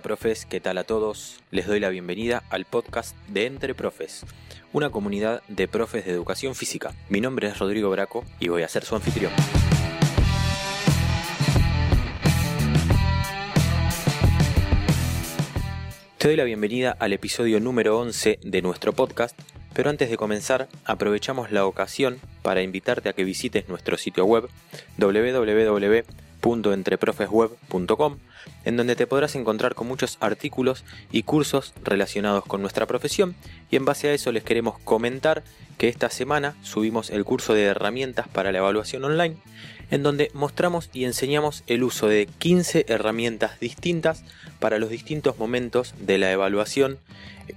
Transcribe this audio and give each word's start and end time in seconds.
Profes, 0.00 0.46
¿qué 0.46 0.60
tal 0.60 0.78
a 0.78 0.84
todos? 0.84 1.40
Les 1.50 1.66
doy 1.66 1.80
la 1.80 1.88
bienvenida 1.88 2.42
al 2.50 2.64
podcast 2.64 3.16
de 3.28 3.46
Entre 3.46 3.74
Profes, 3.74 4.24
una 4.72 4.90
comunidad 4.90 5.42
de 5.48 5.68
profes 5.68 6.04
de 6.04 6.12
educación 6.12 6.54
física. 6.54 6.92
Mi 7.08 7.20
nombre 7.20 7.48
es 7.48 7.58
Rodrigo 7.58 7.90
Braco 7.90 8.24
y 8.40 8.48
voy 8.48 8.62
a 8.62 8.68
ser 8.68 8.84
su 8.84 8.96
anfitrión. 8.96 9.32
Te 16.18 16.28
doy 16.28 16.36
la 16.36 16.44
bienvenida 16.44 16.96
al 16.98 17.12
episodio 17.12 17.60
número 17.60 17.98
11 17.98 18.40
de 18.42 18.62
nuestro 18.62 18.92
podcast, 18.92 19.38
pero 19.74 19.90
antes 19.90 20.10
de 20.10 20.16
comenzar 20.16 20.68
aprovechamos 20.84 21.52
la 21.52 21.66
ocasión 21.66 22.18
para 22.42 22.62
invitarte 22.62 23.08
a 23.08 23.12
que 23.12 23.24
visites 23.24 23.68
nuestro 23.68 23.96
sitio 23.96 24.24
web 24.24 24.48
www.entreprofesweb.com 26.44 28.18
en 28.64 28.76
donde 28.76 28.96
te 28.96 29.06
podrás 29.06 29.34
encontrar 29.34 29.74
con 29.74 29.88
muchos 29.88 30.18
artículos 30.20 30.84
y 31.10 31.22
cursos 31.22 31.72
relacionados 31.82 32.44
con 32.44 32.60
nuestra 32.60 32.86
profesión 32.86 33.34
y 33.70 33.76
en 33.76 33.84
base 33.84 34.08
a 34.08 34.12
eso 34.12 34.32
les 34.32 34.44
queremos 34.44 34.78
comentar 34.80 35.42
que 35.78 35.88
esta 35.88 36.10
semana 36.10 36.56
subimos 36.62 37.10
el 37.10 37.24
curso 37.24 37.54
de 37.54 37.64
herramientas 37.64 38.28
para 38.28 38.52
la 38.52 38.58
evaluación 38.58 39.04
online 39.04 39.36
en 39.90 40.02
donde 40.02 40.30
mostramos 40.34 40.90
y 40.92 41.04
enseñamos 41.04 41.62
el 41.66 41.82
uso 41.82 42.08
de 42.08 42.26
15 42.26 42.86
herramientas 42.88 43.60
distintas 43.60 44.24
para 44.58 44.78
los 44.78 44.90
distintos 44.90 45.38
momentos 45.38 45.94
de 46.00 46.18
la 46.18 46.32
evaluación 46.32 46.98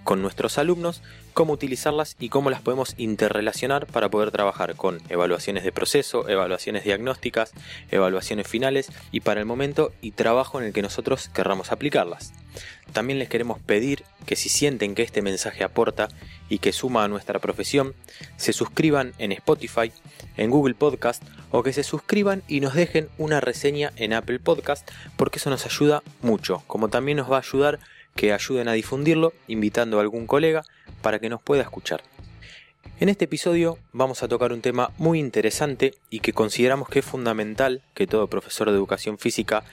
con 0.04 0.22
nuestros 0.22 0.58
alumnos, 0.58 1.02
cómo 1.34 1.54
utilizarlas 1.54 2.16
y 2.20 2.30
cómo 2.30 2.50
las 2.50 2.62
podemos 2.62 2.94
interrelacionar 2.98 3.86
para 3.86 4.10
poder 4.10 4.32
trabajar 4.32 4.76
con 4.76 5.02
evaluaciones 5.10 5.64
de 5.64 5.72
proceso, 5.72 6.28
evaluaciones 6.28 6.84
diagnósticas, 6.84 7.54
evaluaciones 7.90 8.48
finales 8.48 8.92
y 9.12 9.22
para 9.22 9.40
el 9.40 9.46
momento 9.46 9.94
y 10.02 10.12
trabajo 10.12 10.60
en 10.60 10.68
el 10.68 10.74
que 10.74 10.82
nosotros 10.82 11.30
querramos 11.30 11.72
aplicarlas. 11.72 12.34
También 12.92 13.20
les 13.20 13.30
queremos 13.30 13.60
pedir 13.60 14.04
que 14.26 14.36
si 14.36 14.50
sienten 14.50 14.96
que 14.96 15.04
este 15.04 15.22
mensaje 15.22 15.64
aporta 15.64 16.10
y 16.50 16.60
que 16.60 16.74
suma 16.74 17.04
a 17.04 17.08
nuestra 17.08 17.40
profesión, 17.40 17.94
se 18.38 18.54
suscriban 18.54 19.14
en 19.18 19.32
Spotify, 19.32 19.92
en 20.38 20.52
Google 20.52 20.76
Podcast 20.76 21.24
o 21.52 21.64
que 21.64 21.74
se 21.74 21.84
suscriban 21.84 22.44
y 22.48 22.60
nos 22.60 22.74
dejen 22.74 23.10
una 23.18 23.40
reseña 23.40 23.92
en 23.96 24.14
Apple 24.14 24.40
Podcast 24.40 24.90
porque 25.16 25.40
eso 25.40 25.50
nos 25.50 25.66
ayuda 25.66 26.04
mucho, 26.22 26.64
como 26.68 26.90
también 26.90 27.18
nos 27.18 27.32
va 27.32 27.38
a 27.38 27.42
ayudar 27.42 27.80
que 28.16 28.34
ayuden 28.34 28.68
a 28.68 28.74
difundirlo 28.74 29.34
invitando 29.48 29.98
a 29.98 30.02
algún 30.02 30.28
colega 30.28 30.64
para 31.02 31.20
que 31.20 31.30
nos 31.30 31.42
pueda 31.42 31.62
escuchar. 31.62 32.04
En 33.00 33.10
este 33.10 33.26
episodio 33.26 33.78
vamos 33.94 34.24
a 34.24 34.28
tocar 34.28 34.52
un 34.52 34.62
tema 34.62 34.92
muy 34.98 35.20
interesante 35.20 35.94
y 36.10 36.20
que 36.20 36.34
consideramos 36.34 36.90
que 36.90 37.00
es 37.00 37.06
fundamental 37.06 37.84
que 37.94 38.08
todo 38.08 38.28
profesor 38.28 38.70
de 38.70 38.76
educación 38.76 39.20
física 39.20 39.64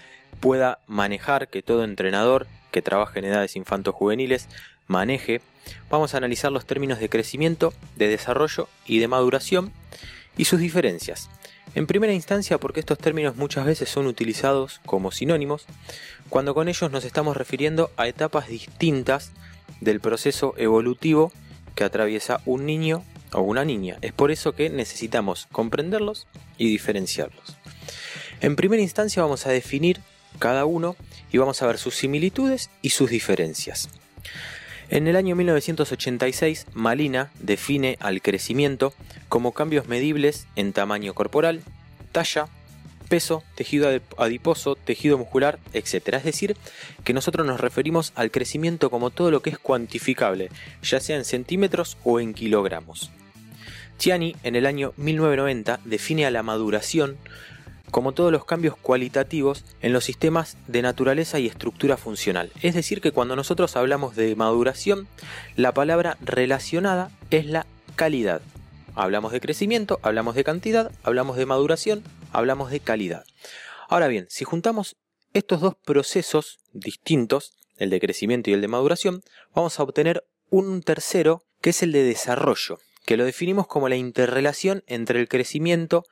pueda 0.40 0.78
manejar, 0.86 1.48
que 1.48 1.62
todo 1.62 1.84
entrenador 1.84 2.46
que 2.70 2.82
trabaje 2.82 3.20
en 3.20 3.26
edades 3.26 3.56
infanto-juveniles 3.56 4.48
maneje. 4.88 5.40
Vamos 5.90 6.14
a 6.14 6.18
analizar 6.18 6.52
los 6.52 6.66
términos 6.66 6.98
de 6.98 7.08
crecimiento, 7.08 7.72
de 7.96 8.08
desarrollo 8.08 8.68
y 8.86 8.98
de 8.98 9.08
maduración 9.08 9.72
y 10.36 10.44
sus 10.46 10.60
diferencias. 10.60 11.28
En 11.74 11.86
primera 11.86 12.12
instancia 12.12 12.58
porque 12.58 12.80
estos 12.80 12.98
términos 12.98 13.36
muchas 13.36 13.64
veces 13.64 13.88
son 13.88 14.06
utilizados 14.06 14.80
como 14.86 15.10
sinónimos, 15.10 15.66
cuando 16.28 16.54
con 16.54 16.68
ellos 16.68 16.90
nos 16.90 17.04
estamos 17.04 17.36
refiriendo 17.36 17.90
a 17.96 18.06
etapas 18.06 18.48
distintas 18.48 19.32
del 19.80 20.00
proceso 20.00 20.54
evolutivo 20.56 21.32
que 21.74 21.84
atraviesa 21.84 22.40
un 22.44 22.66
niño 22.66 23.04
o 23.32 23.40
una 23.40 23.64
niña. 23.64 23.98
Es 24.02 24.12
por 24.12 24.30
eso 24.30 24.52
que 24.52 24.70
necesitamos 24.70 25.48
comprenderlos 25.50 26.28
y 26.58 26.68
diferenciarlos. 26.68 27.56
En 28.40 28.56
primera 28.56 28.82
instancia 28.82 29.22
vamos 29.22 29.46
a 29.46 29.50
definir 29.50 30.00
cada 30.38 30.64
uno 30.64 30.96
y 31.32 31.38
vamos 31.38 31.62
a 31.62 31.66
ver 31.66 31.78
sus 31.78 31.94
similitudes 31.94 32.70
y 32.82 32.90
sus 32.90 33.10
diferencias. 33.10 33.88
En 34.90 35.08
el 35.08 35.16
año 35.16 35.34
1986, 35.34 36.66
Malina 36.74 37.30
define 37.40 37.96
al 38.00 38.20
crecimiento 38.20 38.92
como 39.28 39.52
cambios 39.52 39.88
medibles 39.88 40.46
en 40.56 40.72
tamaño 40.72 41.14
corporal, 41.14 41.62
talla, 42.12 42.48
peso, 43.08 43.42
tejido 43.54 43.88
adiposo, 44.18 44.76
tejido 44.76 45.16
muscular, 45.16 45.58
etc. 45.72 46.14
Es 46.14 46.24
decir, 46.24 46.56
que 47.02 47.14
nosotros 47.14 47.46
nos 47.46 47.60
referimos 47.60 48.12
al 48.14 48.30
crecimiento 48.30 48.90
como 48.90 49.10
todo 49.10 49.30
lo 49.30 49.40
que 49.40 49.50
es 49.50 49.58
cuantificable, 49.58 50.50
ya 50.82 51.00
sea 51.00 51.16
en 51.16 51.24
centímetros 51.24 51.96
o 52.04 52.20
en 52.20 52.34
kilogramos. 52.34 53.10
Chiani 53.98 54.36
en 54.42 54.56
el 54.56 54.66
año 54.66 54.92
1990 54.96 55.80
define 55.84 56.26
a 56.26 56.30
la 56.30 56.42
maduración 56.42 57.16
como 57.94 58.10
todos 58.10 58.32
los 58.32 58.44
cambios 58.44 58.76
cualitativos 58.76 59.64
en 59.80 59.92
los 59.92 60.02
sistemas 60.02 60.56
de 60.66 60.82
naturaleza 60.82 61.38
y 61.38 61.46
estructura 61.46 61.96
funcional. 61.96 62.50
Es 62.60 62.74
decir, 62.74 63.00
que 63.00 63.12
cuando 63.12 63.36
nosotros 63.36 63.76
hablamos 63.76 64.16
de 64.16 64.34
maduración, 64.34 65.06
la 65.54 65.70
palabra 65.70 66.18
relacionada 66.20 67.12
es 67.30 67.46
la 67.46 67.66
calidad. 67.94 68.42
Hablamos 68.96 69.30
de 69.30 69.40
crecimiento, 69.40 70.00
hablamos 70.02 70.34
de 70.34 70.42
cantidad, 70.42 70.90
hablamos 71.04 71.36
de 71.36 71.46
maduración, 71.46 72.02
hablamos 72.32 72.72
de 72.72 72.80
calidad. 72.80 73.22
Ahora 73.88 74.08
bien, 74.08 74.26
si 74.28 74.44
juntamos 74.44 74.96
estos 75.32 75.60
dos 75.60 75.76
procesos 75.76 76.58
distintos, 76.72 77.52
el 77.76 77.90
de 77.90 78.00
crecimiento 78.00 78.50
y 78.50 78.54
el 78.54 78.60
de 78.60 78.66
maduración, 78.66 79.22
vamos 79.54 79.78
a 79.78 79.84
obtener 79.84 80.24
un 80.50 80.82
tercero 80.82 81.44
que 81.60 81.70
es 81.70 81.80
el 81.84 81.92
de 81.92 82.02
desarrollo, 82.02 82.80
que 83.06 83.16
lo 83.16 83.24
definimos 83.24 83.68
como 83.68 83.88
la 83.88 83.94
interrelación 83.94 84.82
entre 84.88 85.20
el 85.20 85.28
crecimiento 85.28 86.02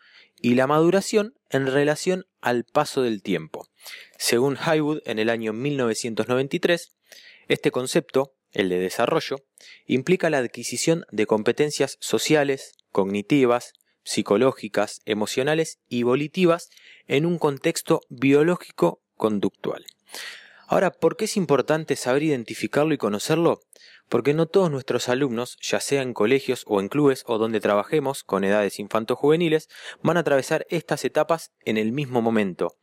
y 0.40 0.54
la 0.54 0.66
maduración 0.66 1.34
en 1.52 1.66
relación 1.66 2.26
al 2.40 2.64
paso 2.64 3.02
del 3.02 3.22
tiempo. 3.22 3.68
Según 4.18 4.56
Highwood 4.56 5.02
en 5.04 5.18
el 5.18 5.30
año 5.30 5.52
1993, 5.52 6.94
este 7.48 7.70
concepto, 7.70 8.34
el 8.50 8.68
de 8.68 8.78
desarrollo, 8.78 9.36
implica 9.86 10.30
la 10.30 10.38
adquisición 10.38 11.04
de 11.10 11.26
competencias 11.26 11.98
sociales, 12.00 12.72
cognitivas, 12.90 13.74
psicológicas, 14.04 15.00
emocionales 15.04 15.78
y 15.88 16.02
volitivas 16.02 16.70
en 17.06 17.26
un 17.26 17.38
contexto 17.38 18.00
biológico 18.08 19.02
conductual. 19.16 19.84
Ahora, 20.66 20.90
¿por 20.90 21.16
qué 21.16 21.26
es 21.26 21.36
importante 21.36 21.96
saber 21.96 22.22
identificarlo 22.22 22.94
y 22.94 22.98
conocerlo? 22.98 23.60
Porque 24.12 24.34
no 24.34 24.44
todos 24.44 24.70
nuestros 24.70 25.08
alumnos, 25.08 25.56
ya 25.62 25.80
sea 25.80 26.02
en 26.02 26.12
colegios 26.12 26.64
o 26.66 26.80
en 26.80 26.88
clubes 26.88 27.24
o 27.26 27.38
donde 27.38 27.60
trabajemos 27.60 28.24
con 28.24 28.44
edades 28.44 28.78
infanto-juveniles, 28.78 29.70
van 30.02 30.18
a 30.18 30.20
atravesar 30.20 30.66
estas 30.68 31.06
etapas 31.06 31.50
en 31.64 31.78
el 31.78 31.92
mismo 31.92 32.20
momento. 32.20 32.76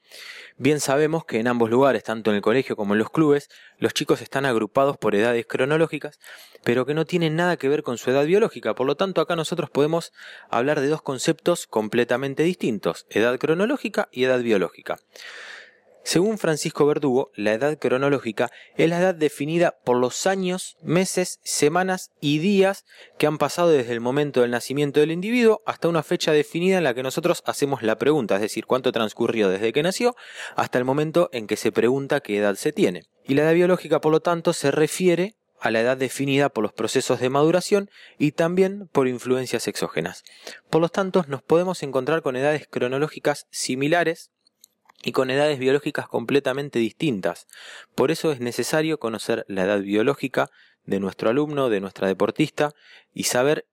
Bien 0.58 0.80
sabemos 0.80 1.26
que 1.26 1.40
en 1.40 1.48
ambos 1.48 1.70
lugares, 1.70 2.04
tanto 2.04 2.32
en 2.32 2.38
el 2.38 2.42
colegio 2.42 2.76
como 2.76 2.96
en 2.96 2.98
los 2.98 3.12
clubes, 3.12 3.48
los 3.78 3.94
chicos 3.94 4.24
están 4.24 4.48
agrupados 4.48 4.98
por 4.98 5.14
edades 5.14 5.46
cronológicas, 5.46 6.20
pero 6.64 6.88
que 6.88 6.96
no 6.96 7.06
tienen 7.06 7.36
nada 7.36 7.58
que 7.58 7.70
ver 7.70 7.84
con 7.84 8.00
su 8.00 8.10
edad 8.10 8.26
biológica. 8.26 8.74
Por 8.74 8.88
lo 8.88 8.98
tanto, 8.98 9.22
acá 9.22 9.36
nosotros 9.36 9.70
podemos 9.70 10.12
hablar 10.50 10.82
de 10.82 10.88
dos 10.88 11.04
conceptos 11.04 11.68
completamente 11.68 12.42
distintos, 12.42 13.06
edad 13.12 13.38
cronológica 13.38 14.10
y 14.12 14.24
edad 14.24 14.40
biológica. 14.42 14.98
Según 16.04 16.38
Francisco 16.38 16.86
Verdugo, 16.86 17.32
la 17.36 17.54
edad 17.54 17.78
cronológica 17.78 18.50
es 18.78 18.90
la 18.90 19.00
edad 19.00 19.14
definida 19.14 19.78
por 19.84 19.98
los 19.98 20.26
años, 20.26 20.78
meses, 20.82 21.40
semanas 21.44 22.12
y 22.20 22.40
días 22.40 22.86
que 23.18 23.28
han 23.28 23.38
pasado 23.38 23.70
desde 23.70 23.94
el 23.94 24.00
momento 24.00 24.42
del 24.42 24.52
nacimiento 24.52 25.00
del 25.00 25.12
individuo 25.12 25.62
hasta 25.66 25.88
una 25.88 26.02
fecha 26.02 26.32
definida 26.32 26.78
en 26.78 26.84
la 26.84 26.94
que 26.94 27.04
nosotros 27.04 27.44
hacemos 27.46 27.84
la 27.84 27.98
pregunta, 27.98 28.36
es 28.36 28.42
decir, 28.42 28.66
cuánto 28.66 28.92
transcurrió 28.92 29.50
desde 29.50 29.74
que 29.74 29.84
nació 29.84 30.16
hasta 30.56 30.78
el 30.78 30.86
momento 30.86 31.30
en 31.32 31.48
que 31.48 31.58
se 31.58 31.72
pregunta 31.72 32.22
qué 32.22 32.38
edad 32.38 32.56
se 32.56 32.72
tiene. 32.72 33.04
Y 33.26 33.36
la 33.36 33.44
edad 33.44 33.54
biológica, 33.54 34.02
por 34.02 34.12
lo 34.12 34.22
tanto, 34.22 34.54
se 34.54 34.72
refiere 34.72 35.36
a 35.60 35.72
la 35.72 35.82
edad 35.82 35.98
definida 35.98 36.50
por 36.50 36.64
los 36.64 36.74
procesos 36.74 37.20
de 37.20 37.30
maduración 37.30 37.90
y 38.18 38.32
también 38.32 38.88
por 38.92 39.08
influencias 39.08 39.68
exógenas. 39.68 40.24
Por 40.70 40.82
lo 40.82 40.90
tanto, 40.90 41.26
nos 41.28 41.44
podemos 41.44 41.84
encontrar 41.84 42.22
con 42.22 42.36
edades 42.36 42.68
cronológicas 42.68 43.48
similares 43.52 44.32
y 45.04 45.12
con 45.12 45.30
edades 45.30 45.60
biológicas 45.60 46.08
completamente 46.08 46.80
distintas. 46.80 47.48
Por 47.96 48.12
eso 48.12 48.32
es 48.32 48.40
necesario 48.40 49.00
conocer 49.00 49.46
la 49.48 49.64
edad 49.64 49.82
biológica 49.82 50.50
de 50.86 51.00
nuestro 51.00 51.30
alumno, 51.30 51.70
de 51.70 51.80
nuestra 51.80 52.08
deportista, 52.08 52.74
y 53.14 53.24
saber 53.24 53.66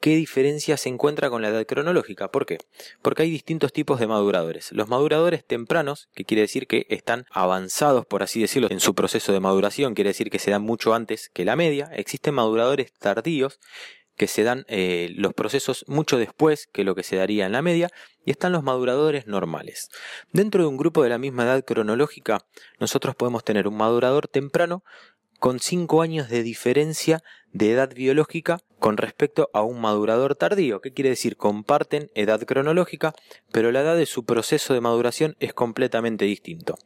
qué 0.00 0.16
diferencia 0.16 0.76
se 0.76 0.90
encuentra 0.90 1.30
con 1.30 1.40
la 1.40 1.48
edad 1.48 1.64
cronológica. 1.64 2.30
¿Por 2.30 2.44
qué? 2.44 2.58
Porque 3.00 3.22
hay 3.22 3.30
distintos 3.30 3.72
tipos 3.72 4.00
de 4.00 4.06
maduradores. 4.06 4.70
Los 4.72 4.88
maduradores 4.88 5.46
tempranos, 5.46 6.10
que 6.14 6.24
quiere 6.24 6.42
decir 6.42 6.66
que 6.66 6.86
están 6.90 7.24
avanzados, 7.30 8.04
por 8.04 8.22
así 8.22 8.40
decirlo, 8.40 8.68
en 8.70 8.80
su 8.80 8.94
proceso 8.94 9.32
de 9.32 9.40
maduración, 9.40 9.94
quiere 9.94 10.10
decir 10.10 10.28
que 10.28 10.38
se 10.38 10.50
dan 10.50 10.60
mucho 10.60 10.92
antes 10.92 11.30
que 11.30 11.46
la 11.46 11.56
media. 11.56 11.90
Existen 11.94 12.34
maduradores 12.34 12.92
tardíos, 12.92 13.60
que 14.16 14.26
se 14.26 14.42
dan 14.42 14.64
eh, 14.68 15.12
los 15.16 15.34
procesos 15.34 15.84
mucho 15.88 16.18
después 16.18 16.68
que 16.72 16.84
lo 16.84 16.94
que 16.94 17.02
se 17.02 17.16
daría 17.16 17.46
en 17.46 17.52
la 17.52 17.62
media, 17.62 17.88
y 18.24 18.30
están 18.30 18.52
los 18.52 18.62
maduradores 18.62 19.26
normales. 19.26 19.88
Dentro 20.32 20.62
de 20.62 20.68
un 20.68 20.76
grupo 20.76 21.02
de 21.02 21.10
la 21.10 21.18
misma 21.18 21.44
edad 21.44 21.64
cronológica, 21.64 22.46
nosotros 22.80 23.14
podemos 23.16 23.44
tener 23.44 23.68
un 23.68 23.76
madurador 23.76 24.28
temprano 24.28 24.82
con 25.38 25.60
5 25.60 26.00
años 26.00 26.28
de 26.30 26.42
diferencia 26.42 27.22
de 27.52 27.70
edad 27.70 27.94
biológica 27.94 28.60
con 28.78 28.96
respecto 28.96 29.48
a 29.52 29.62
un 29.62 29.80
madurador 29.80 30.34
tardío. 30.36 30.80
¿Qué 30.80 30.92
quiere 30.92 31.10
decir? 31.10 31.36
Comparten 31.36 32.10
edad 32.14 32.40
cronológica, 32.42 33.14
pero 33.52 33.70
la 33.70 33.82
edad 33.82 33.96
de 33.96 34.06
su 34.06 34.24
proceso 34.24 34.74
de 34.74 34.80
maduración 34.80 35.36
es 35.40 35.54
completamente 35.54 36.24
distinto. 36.24 36.76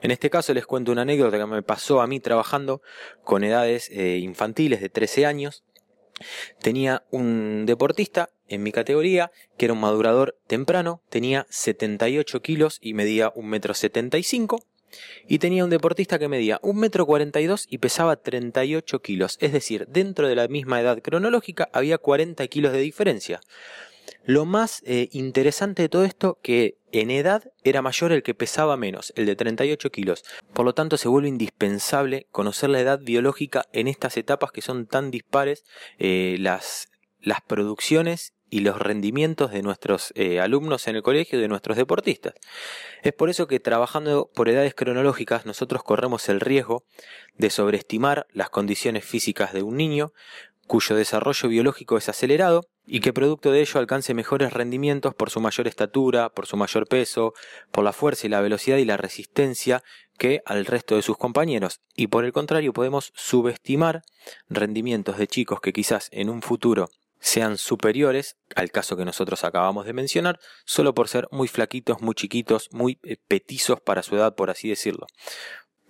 En 0.00 0.10
este 0.10 0.30
caso 0.30 0.54
les 0.54 0.64
cuento 0.64 0.92
una 0.92 1.02
anécdota 1.02 1.38
que 1.38 1.46
me 1.46 1.62
pasó 1.62 2.00
a 2.00 2.06
mí 2.06 2.20
trabajando 2.20 2.82
con 3.24 3.44
edades 3.44 3.90
eh, 3.90 4.18
infantiles 4.18 4.80
de 4.80 4.88
13 4.88 5.26
años. 5.26 5.64
Tenía 6.60 7.04
un 7.10 7.66
deportista 7.66 8.30
en 8.48 8.62
mi 8.62 8.72
categoría 8.72 9.30
que 9.56 9.66
era 9.66 9.74
un 9.74 9.80
madurador 9.80 10.36
temprano, 10.46 11.02
tenía 11.08 11.46
78 11.50 12.42
kilos 12.42 12.78
y 12.80 12.94
medía 12.94 13.32
1,75 13.34 14.56
m 14.56 14.72
y 15.26 15.38
tenía 15.38 15.64
un 15.64 15.70
deportista 15.70 16.18
que 16.18 16.28
medía 16.28 16.60
1,42 16.60 17.38
m 17.38 17.56
y 17.68 17.78
pesaba 17.78 18.16
38 18.16 19.00
kilos, 19.00 19.38
es 19.40 19.52
decir, 19.52 19.86
dentro 19.88 20.28
de 20.28 20.36
la 20.36 20.48
misma 20.48 20.80
edad 20.80 21.00
cronológica 21.00 21.70
había 21.72 21.98
40 21.98 22.46
kilos 22.48 22.72
de 22.72 22.80
diferencia. 22.80 23.40
Lo 24.24 24.44
más 24.44 24.82
eh, 24.86 25.08
interesante 25.12 25.82
de 25.82 25.88
todo 25.88 26.04
esto 26.04 26.38
que 26.42 26.78
en 26.92 27.10
edad 27.10 27.52
era 27.64 27.82
mayor 27.82 28.12
el 28.12 28.22
que 28.22 28.34
pesaba 28.34 28.76
menos, 28.76 29.12
el 29.16 29.26
de 29.26 29.36
38 29.36 29.90
kilos. 29.90 30.24
Por 30.52 30.64
lo 30.64 30.74
tanto, 30.74 30.96
se 30.96 31.08
vuelve 31.08 31.28
indispensable 31.28 32.26
conocer 32.30 32.70
la 32.70 32.80
edad 32.80 33.00
biológica 33.00 33.66
en 33.72 33.88
estas 33.88 34.16
etapas 34.16 34.52
que 34.52 34.62
son 34.62 34.86
tan 34.86 35.10
dispares, 35.10 35.64
eh, 35.98 36.36
las, 36.38 36.88
las 37.20 37.40
producciones 37.40 38.32
y 38.52 38.60
los 38.60 38.78
rendimientos 38.78 39.50
de 39.50 39.62
nuestros 39.62 40.12
eh, 40.14 40.38
alumnos 40.38 40.86
en 40.86 40.96
el 40.96 41.02
colegio 41.02 41.38
y 41.38 41.42
de 41.42 41.48
nuestros 41.48 41.78
deportistas. 41.78 42.34
Es 43.02 43.14
por 43.14 43.30
eso 43.30 43.46
que 43.46 43.60
trabajando 43.60 44.30
por 44.34 44.50
edades 44.50 44.74
cronológicas 44.74 45.46
nosotros 45.46 45.82
corremos 45.82 46.28
el 46.28 46.38
riesgo 46.38 46.84
de 47.34 47.48
sobreestimar 47.48 48.26
las 48.30 48.50
condiciones 48.50 49.06
físicas 49.06 49.54
de 49.54 49.62
un 49.62 49.78
niño 49.78 50.12
cuyo 50.66 50.96
desarrollo 50.96 51.48
biológico 51.48 51.96
es 51.96 52.10
acelerado 52.10 52.68
y 52.86 53.00
que 53.00 53.12
producto 53.12 53.50
de 53.50 53.60
ello 53.60 53.78
alcance 53.78 54.14
mejores 54.14 54.52
rendimientos 54.52 55.14
por 55.14 55.30
su 55.30 55.40
mayor 55.40 55.68
estatura, 55.68 56.30
por 56.30 56.46
su 56.46 56.56
mayor 56.56 56.86
peso, 56.86 57.34
por 57.70 57.84
la 57.84 57.92
fuerza 57.92 58.26
y 58.26 58.30
la 58.30 58.40
velocidad 58.40 58.76
y 58.76 58.84
la 58.84 58.96
resistencia 58.96 59.82
que 60.18 60.42
al 60.46 60.66
resto 60.66 60.96
de 60.96 61.02
sus 61.02 61.16
compañeros. 61.16 61.80
Y 61.94 62.08
por 62.08 62.24
el 62.24 62.32
contrario 62.32 62.72
podemos 62.72 63.12
subestimar 63.14 64.02
rendimientos 64.48 65.16
de 65.16 65.26
chicos 65.26 65.60
que 65.60 65.72
quizás 65.72 66.08
en 66.12 66.28
un 66.28 66.42
futuro 66.42 66.88
sean 67.22 67.56
superiores 67.56 68.36
al 68.56 68.72
caso 68.72 68.96
que 68.96 69.04
nosotros 69.04 69.44
acabamos 69.44 69.86
de 69.86 69.92
mencionar, 69.92 70.40
solo 70.64 70.92
por 70.92 71.08
ser 71.08 71.28
muy 71.30 71.46
flaquitos, 71.46 72.02
muy 72.02 72.16
chiquitos, 72.16 72.68
muy 72.72 72.98
eh, 73.04 73.16
petizos 73.28 73.80
para 73.80 74.02
su 74.02 74.16
edad, 74.16 74.34
por 74.34 74.50
así 74.50 74.68
decirlo. 74.68 75.06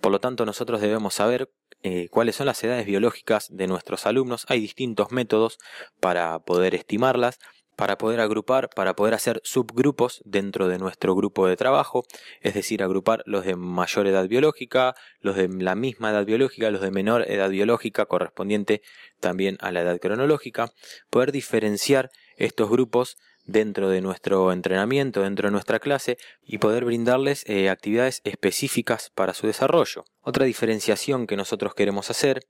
Por 0.03 0.11
lo 0.11 0.19
tanto, 0.19 0.45
nosotros 0.45 0.81
debemos 0.81 1.13
saber 1.13 1.49
eh, 1.81 2.09
cuáles 2.09 2.35
son 2.35 2.47
las 2.47 2.61
edades 2.61 2.85
biológicas 2.85 3.47
de 3.49 3.67
nuestros 3.67 4.05
alumnos. 4.05 4.45
Hay 4.49 4.59
distintos 4.59 5.13
métodos 5.13 5.59
para 6.01 6.39
poder 6.39 6.75
estimarlas 6.75 7.39
para 7.75 7.97
poder 7.97 8.19
agrupar, 8.19 8.69
para 8.69 8.95
poder 8.95 9.13
hacer 9.13 9.41
subgrupos 9.43 10.21
dentro 10.25 10.67
de 10.67 10.77
nuestro 10.77 11.15
grupo 11.15 11.47
de 11.47 11.55
trabajo, 11.55 12.05
es 12.41 12.53
decir, 12.53 12.83
agrupar 12.83 13.23
los 13.25 13.45
de 13.45 13.55
mayor 13.55 14.05
edad 14.05 14.27
biológica, 14.27 14.93
los 15.21 15.35
de 15.35 15.47
la 15.47 15.73
misma 15.73 16.11
edad 16.11 16.25
biológica, 16.25 16.69
los 16.69 16.81
de 16.81 16.91
menor 16.91 17.23
edad 17.31 17.49
biológica 17.49 18.05
correspondiente 18.05 18.81
también 19.19 19.57
a 19.59 19.71
la 19.71 19.81
edad 19.81 19.99
cronológica, 19.99 20.71
poder 21.09 21.31
diferenciar 21.31 22.11
estos 22.37 22.69
grupos 22.69 23.17
dentro 23.45 23.89
de 23.89 24.01
nuestro 24.01 24.51
entrenamiento, 24.51 25.21
dentro 25.21 25.47
de 25.47 25.51
nuestra 25.51 25.79
clase 25.79 26.17
y 26.43 26.57
poder 26.57 26.85
brindarles 26.85 27.43
eh, 27.47 27.69
actividades 27.69 28.21
específicas 28.23 29.11
para 29.13 29.33
su 29.33 29.47
desarrollo. 29.47 30.05
Otra 30.21 30.45
diferenciación 30.45 31.27
que 31.27 31.37
nosotros 31.37 31.75
queremos 31.75 32.09
hacer 32.09 32.41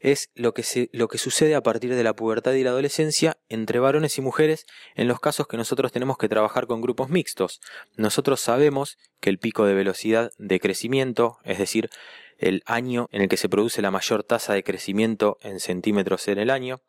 es 0.00 0.30
lo 0.34 0.52
que, 0.52 0.88
lo 0.92 1.08
que 1.08 1.18
sucede 1.18 1.54
a 1.54 1.62
partir 1.62 1.94
de 1.94 2.04
la 2.04 2.14
pubertad 2.14 2.52
y 2.52 2.62
la 2.62 2.70
adolescencia 2.70 3.38
entre 3.48 3.78
varones 3.78 4.18
y 4.18 4.20
mujeres 4.20 4.66
en 4.94 5.08
los 5.08 5.20
casos 5.20 5.46
que 5.46 5.56
nosotros 5.56 5.92
tenemos 5.92 6.18
que 6.18 6.28
trabajar 6.28 6.66
con 6.66 6.80
grupos 6.80 7.08
mixtos. 7.08 7.60
Nosotros 7.96 8.40
sabemos 8.40 8.98
que 9.20 9.30
el 9.30 9.38
pico 9.38 9.64
de 9.64 9.74
velocidad 9.74 10.32
de 10.38 10.60
crecimiento, 10.60 11.38
es 11.44 11.58
decir, 11.58 11.90
el 12.38 12.62
año 12.66 13.08
en 13.12 13.22
el 13.22 13.28
que 13.28 13.36
se 13.36 13.48
produce 13.48 13.82
la 13.82 13.90
mayor 13.90 14.22
tasa 14.24 14.54
de 14.54 14.64
crecimiento 14.64 15.38
en 15.42 15.60
centímetros 15.60 16.28
en 16.28 16.38
el 16.38 16.50
año, 16.50 16.82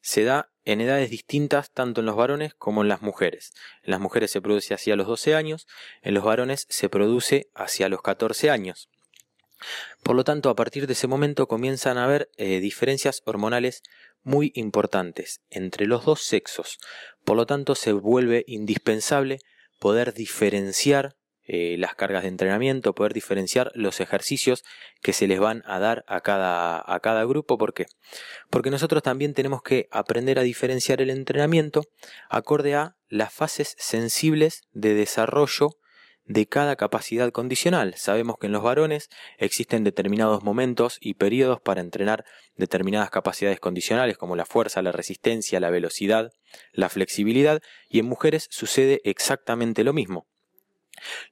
se 0.00 0.24
da 0.24 0.50
en 0.64 0.80
edades 0.80 1.10
distintas 1.10 1.70
tanto 1.70 2.00
en 2.00 2.06
los 2.06 2.16
varones 2.16 2.54
como 2.54 2.82
en 2.82 2.88
las 2.88 3.02
mujeres. 3.02 3.52
En 3.82 3.90
las 3.90 4.00
mujeres 4.00 4.30
se 4.30 4.40
produce 4.40 4.74
hacia 4.74 4.96
los 4.96 5.06
12 5.06 5.34
años, 5.34 5.66
en 6.02 6.14
los 6.14 6.24
varones 6.24 6.66
se 6.68 6.88
produce 6.88 7.50
hacia 7.54 7.88
los 7.88 8.02
14 8.02 8.50
años. 8.50 8.88
Por 10.02 10.16
lo 10.16 10.24
tanto, 10.24 10.48
a 10.48 10.56
partir 10.56 10.86
de 10.86 10.94
ese 10.94 11.06
momento 11.06 11.46
comienzan 11.46 11.98
a 11.98 12.04
haber 12.04 12.30
eh, 12.36 12.60
diferencias 12.60 13.22
hormonales 13.26 13.82
muy 14.22 14.52
importantes 14.54 15.40
entre 15.50 15.86
los 15.86 16.04
dos 16.04 16.22
sexos. 16.22 16.78
Por 17.24 17.36
lo 17.36 17.46
tanto, 17.46 17.74
se 17.74 17.92
vuelve 17.92 18.44
indispensable 18.46 19.38
poder 19.78 20.14
diferenciar 20.14 21.16
eh, 21.52 21.74
las 21.78 21.96
cargas 21.96 22.22
de 22.22 22.28
entrenamiento, 22.28 22.94
poder 22.94 23.12
diferenciar 23.12 23.72
los 23.74 23.98
ejercicios 23.98 24.62
que 25.02 25.12
se 25.12 25.26
les 25.26 25.40
van 25.40 25.64
a 25.66 25.80
dar 25.80 26.04
a 26.06 26.20
cada, 26.20 26.80
a 26.86 27.00
cada 27.00 27.24
grupo. 27.24 27.58
¿Por 27.58 27.74
qué? 27.74 27.86
Porque 28.50 28.70
nosotros 28.70 29.02
también 29.02 29.34
tenemos 29.34 29.60
que 29.60 29.88
aprender 29.90 30.38
a 30.38 30.42
diferenciar 30.42 31.02
el 31.02 31.10
entrenamiento 31.10 31.82
acorde 32.28 32.76
a 32.76 32.94
las 33.08 33.34
fases 33.34 33.74
sensibles 33.80 34.62
de 34.70 34.94
desarrollo 34.94 35.70
de 36.24 36.46
cada 36.46 36.76
capacidad 36.76 37.32
condicional. 37.32 37.94
Sabemos 37.96 38.36
que 38.40 38.46
en 38.46 38.52
los 38.52 38.62
varones 38.62 39.08
existen 39.36 39.82
determinados 39.82 40.44
momentos 40.44 40.98
y 41.00 41.14
periodos 41.14 41.60
para 41.60 41.80
entrenar 41.80 42.24
determinadas 42.54 43.10
capacidades 43.10 43.58
condicionales 43.58 44.16
como 44.16 44.36
la 44.36 44.46
fuerza, 44.46 44.82
la 44.82 44.92
resistencia, 44.92 45.58
la 45.58 45.70
velocidad, 45.70 46.30
la 46.70 46.88
flexibilidad 46.90 47.60
y 47.88 47.98
en 47.98 48.06
mujeres 48.06 48.46
sucede 48.52 49.00
exactamente 49.02 49.82
lo 49.82 49.92
mismo. 49.92 50.29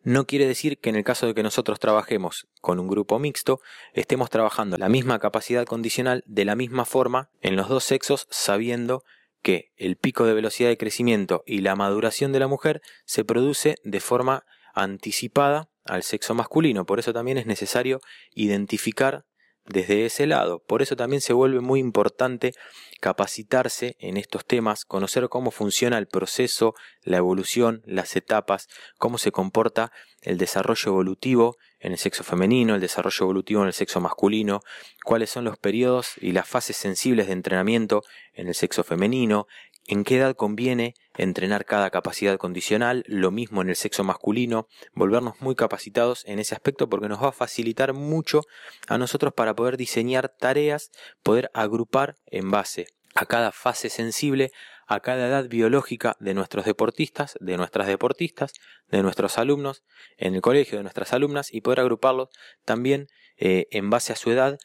No 0.03 0.27
quiere 0.27 0.47
decir 0.47 0.79
que 0.79 0.91
en 0.91 0.97
el 0.97 1.05
caso 1.05 1.27
de 1.27 1.35
que 1.35 1.43
nosotros 1.43 1.79
trabajemos 1.81 2.49
con 2.61 2.79
un 2.79 2.89
grupo 2.89 3.19
mixto, 3.19 3.61
estemos 3.93 4.31
trabajando 4.31 4.79
la 4.79 4.89
misma 4.89 5.19
capacidad 5.19 5.65
condicional 5.67 6.25
de 6.27 6.45
la 6.45 6.57
misma 6.57 6.85
forma 6.85 7.31
en 7.41 7.57
los 7.57 7.69
dos 7.69 7.85
sexos 7.85 8.27
sabiendo 8.31 9.05
que 9.43 9.73
el 9.77 9.97
pico 9.97 10.27
de 10.27 10.35
velocidad 10.35 10.69
de 10.69 10.79
crecimiento 10.79 11.43
y 11.47 11.61
la 11.61 11.77
maduración 11.77 12.33
de 12.33 12.41
la 12.41 12.49
mujer 12.49 12.83
se 13.05 13.25
produce 13.25 13.77
de 13.85 14.01
forma 14.01 14.45
anticipada 14.75 15.69
al 15.85 16.03
sexo 16.03 16.35
masculino. 16.35 16.85
Por 16.85 16.99
eso 16.99 17.13
también 17.13 17.39
es 17.39 17.47
necesario 17.47 18.01
identificar 18.35 19.25
desde 19.69 20.07
ese 20.07 20.27
lado. 20.27 20.63
Por 20.67 20.83
eso 20.83 20.97
también 20.97 21.21
se 21.21 21.33
vuelve 21.33 21.61
muy 21.61 21.81
importante 21.81 22.55
capacitarse 23.01 23.97
en 24.01 24.17
estos 24.17 24.45
temas, 24.45 24.85
conocer 24.85 25.29
cómo 25.29 25.51
funciona 25.51 25.99
el 25.99 26.09
proceso, 26.09 26.75
la 27.03 27.19
evolución, 27.19 27.83
las 27.87 28.17
etapas, 28.17 28.69
cómo 28.99 29.19
se 29.19 29.31
comporta 29.31 29.93
el 30.23 30.37
desarrollo 30.37 30.93
evolutivo 30.93 31.57
en 31.81 31.93
el 31.93 31.99
sexo 31.99 32.25
femenino, 32.25 32.75
el 32.75 32.81
desarrollo 32.81 33.19
evolutivo 33.21 33.61
en 33.63 33.69
el 33.69 33.73
sexo 33.73 34.01
masculino, 34.01 34.63
cuáles 35.05 35.31
son 35.31 35.45
los 35.45 35.59
periodos 35.59 36.15
y 36.21 36.33
las 36.33 36.49
fases 36.49 36.77
sensibles 36.77 37.29
de 37.29 37.35
entrenamiento 37.35 38.03
en 38.35 38.49
el 38.49 38.55
sexo 38.55 38.83
femenino, 38.83 39.47
en 39.89 40.05
qué 40.05 40.19
edad 40.19 40.37
conviene 40.37 40.95
entrenar 41.17 41.65
cada 41.65 41.91
capacidad 41.91 42.37
condicional, 42.37 43.05
lo 43.09 43.31
mismo 43.31 43.63
en 43.63 43.71
el 43.71 43.77
sexo 43.77 44.05
masculino, 44.05 44.69
volvernos 44.93 45.41
muy 45.41 45.57
capacitados 45.57 46.25
en 46.27 46.39
ese 46.39 46.55
aspecto 46.55 46.89
porque 46.89 47.09
nos 47.09 47.23
va 47.23 47.29
a 47.29 47.33
facilitar 47.33 47.95
mucho 47.95 48.43
a 48.87 48.99
nosotros 48.99 49.33
para 49.33 49.57
poder 49.57 49.79
diseñar 49.79 50.29
tareas, 50.29 50.91
poder 51.23 51.51
agrupar 51.55 52.17
en 52.27 52.51
base 52.51 52.87
a 53.15 53.25
cada 53.25 53.51
fase 53.51 53.89
sensible, 53.89 54.53
a 54.87 55.01
cada 55.01 55.27
edad 55.27 55.49
biológica 55.49 56.17
de 56.21 56.35
nuestros 56.35 56.67
deportistas, 56.67 57.37
de 57.41 57.57
nuestras 57.57 57.87
deportistas, 57.87 58.53
de 58.89 59.03
nuestros 59.03 59.39
alumnos 59.39 59.85
en 60.19 60.35
el 60.35 60.43
colegio, 60.43 60.79
de 60.79 60.85
nuestras 60.85 61.15
alumnas 61.15 61.53
y 61.53 61.63
poder 61.63 61.81
agruparlos 61.81 62.29
también 62.67 63.09
eh, 63.39 63.67
en 63.71 63.89
base 63.89 64.13
a 64.13 64.17
su 64.17 64.31
edad 64.31 64.59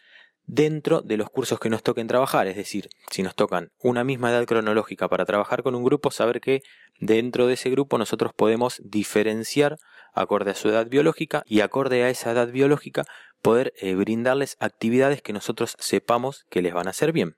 dentro 0.45 1.01
de 1.01 1.17
los 1.17 1.29
cursos 1.29 1.59
que 1.59 1.69
nos 1.69 1.83
toquen 1.83 2.07
trabajar. 2.07 2.47
Es 2.47 2.55
decir, 2.55 2.89
si 3.11 3.23
nos 3.23 3.35
tocan 3.35 3.71
una 3.79 4.03
misma 4.03 4.31
edad 4.31 4.45
cronológica 4.45 5.07
para 5.07 5.25
trabajar 5.25 5.63
con 5.63 5.75
un 5.75 5.83
grupo, 5.83 6.11
saber 6.11 6.41
que 6.41 6.61
dentro 6.99 7.47
de 7.47 7.53
ese 7.53 7.69
grupo 7.69 7.97
nosotros 7.97 8.33
podemos 8.33 8.81
diferenciar 8.83 9.77
acorde 10.13 10.51
a 10.51 10.55
su 10.55 10.69
edad 10.69 10.87
biológica 10.87 11.43
y 11.45 11.61
acorde 11.61 12.03
a 12.03 12.09
esa 12.09 12.31
edad 12.31 12.49
biológica 12.49 13.05
poder 13.41 13.73
eh, 13.77 13.95
brindarles 13.95 14.55
actividades 14.59 15.21
que 15.21 15.33
nosotros 15.33 15.75
sepamos 15.79 16.45
que 16.49 16.61
les 16.61 16.73
van 16.73 16.87
a 16.87 16.91
hacer 16.91 17.11
bien. 17.11 17.35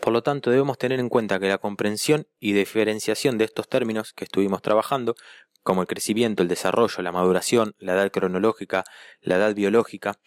Por 0.00 0.12
lo 0.12 0.22
tanto, 0.22 0.50
debemos 0.50 0.78
tener 0.78 1.00
en 1.00 1.08
cuenta 1.08 1.38
que 1.38 1.48
la 1.48 1.58
comprensión 1.58 2.26
y 2.38 2.52
diferenciación 2.52 3.38
de 3.38 3.44
estos 3.44 3.68
términos 3.68 4.12
que 4.14 4.24
estuvimos 4.24 4.62
trabajando 4.62 5.14
como 5.62 5.82
el 5.82 5.88
crecimiento, 5.88 6.42
el 6.42 6.48
desarrollo, 6.48 7.02
la 7.02 7.12
maduración, 7.12 7.74
la 7.78 7.94
edad 7.94 8.10
cronológica, 8.10 8.84
la 9.20 9.36
edad 9.36 9.54
biológica, 9.54 10.18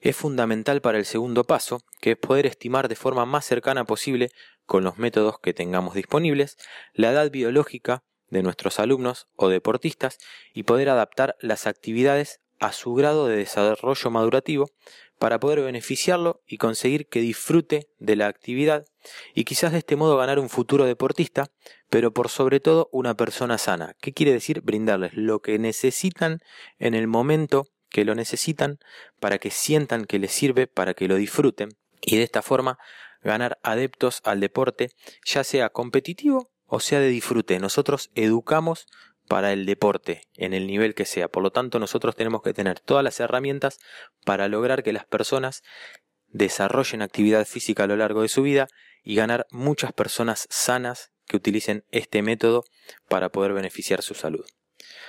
es 0.00 0.16
fundamental 0.16 0.80
para 0.80 0.98
el 0.98 1.04
segundo 1.04 1.44
paso, 1.44 1.82
que 2.00 2.12
es 2.12 2.16
poder 2.16 2.46
estimar 2.46 2.88
de 2.88 2.96
forma 2.96 3.24
más 3.24 3.44
cercana 3.44 3.84
posible, 3.84 4.30
con 4.66 4.84
los 4.84 4.98
métodos 4.98 5.38
que 5.40 5.54
tengamos 5.54 5.94
disponibles, 5.94 6.56
la 6.94 7.10
edad 7.10 7.30
biológica 7.30 8.04
de 8.28 8.42
nuestros 8.42 8.78
alumnos 8.78 9.28
o 9.36 9.48
deportistas 9.48 10.18
y 10.54 10.62
poder 10.62 10.88
adaptar 10.88 11.36
las 11.40 11.66
actividades 11.66 12.40
a 12.60 12.72
su 12.72 12.94
grado 12.94 13.26
de 13.26 13.36
desarrollo 13.36 14.10
madurativo 14.10 14.70
para 15.22 15.38
poder 15.38 15.60
beneficiarlo 15.60 16.42
y 16.48 16.58
conseguir 16.58 17.06
que 17.06 17.20
disfrute 17.20 17.86
de 18.00 18.16
la 18.16 18.26
actividad 18.26 18.86
y 19.36 19.44
quizás 19.44 19.70
de 19.70 19.78
este 19.78 19.94
modo 19.94 20.16
ganar 20.16 20.40
un 20.40 20.48
futuro 20.48 20.84
deportista, 20.84 21.46
pero 21.88 22.12
por 22.12 22.28
sobre 22.28 22.58
todo 22.58 22.88
una 22.90 23.14
persona 23.14 23.56
sana. 23.56 23.94
¿Qué 24.00 24.12
quiere 24.12 24.32
decir? 24.32 24.62
Brindarles 24.62 25.12
lo 25.14 25.40
que 25.40 25.60
necesitan 25.60 26.40
en 26.80 26.94
el 26.94 27.06
momento 27.06 27.68
que 27.88 28.04
lo 28.04 28.16
necesitan 28.16 28.80
para 29.20 29.38
que 29.38 29.52
sientan 29.52 30.06
que 30.06 30.18
les 30.18 30.32
sirve, 30.32 30.66
para 30.66 30.92
que 30.92 31.06
lo 31.06 31.14
disfruten 31.14 31.68
y 32.00 32.16
de 32.16 32.24
esta 32.24 32.42
forma 32.42 32.78
ganar 33.22 33.60
adeptos 33.62 34.22
al 34.24 34.40
deporte, 34.40 34.90
ya 35.24 35.44
sea 35.44 35.68
competitivo 35.68 36.50
o 36.66 36.80
sea 36.80 36.98
de 36.98 37.06
disfrute. 37.10 37.60
Nosotros 37.60 38.10
educamos 38.16 38.88
para 39.32 39.52
el 39.54 39.64
deporte 39.64 40.28
en 40.34 40.52
el 40.52 40.66
nivel 40.66 40.94
que 40.94 41.06
sea. 41.06 41.26
Por 41.26 41.42
lo 41.42 41.50
tanto, 41.50 41.78
nosotros 41.78 42.14
tenemos 42.14 42.42
que 42.42 42.52
tener 42.52 42.80
todas 42.80 43.02
las 43.02 43.18
herramientas 43.18 43.78
para 44.26 44.46
lograr 44.46 44.82
que 44.82 44.92
las 44.92 45.06
personas 45.06 45.62
desarrollen 46.28 47.00
actividad 47.00 47.46
física 47.46 47.84
a 47.84 47.86
lo 47.86 47.96
largo 47.96 48.20
de 48.20 48.28
su 48.28 48.42
vida 48.42 48.68
y 49.02 49.14
ganar 49.14 49.46
muchas 49.50 49.94
personas 49.94 50.46
sanas 50.50 51.12
que 51.26 51.38
utilicen 51.38 51.86
este 51.90 52.20
método 52.20 52.64
para 53.08 53.30
poder 53.30 53.54
beneficiar 53.54 54.02
su 54.02 54.12
salud. 54.12 54.44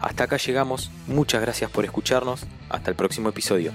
Hasta 0.00 0.24
acá 0.24 0.36
llegamos, 0.36 0.90
muchas 1.06 1.40
gracias 1.40 1.70
por 1.70 1.84
escucharnos, 1.84 2.44
hasta 2.68 2.90
el 2.90 2.96
próximo 2.96 3.28
episodio. 3.30 3.72